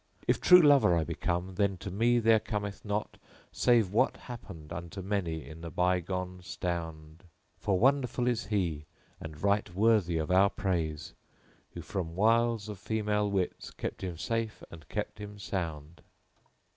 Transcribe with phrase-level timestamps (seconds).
[0.27, 4.73] If true lover I become, then to me there cometh not * Save what happened
[4.73, 7.25] unto many in the bygone stound.
[7.59, 8.87] For wonderful is he
[9.19, 14.63] and right worthy of our praise * Who fromwiles of female wits kept him safe
[14.71, 16.01] and kept him sound."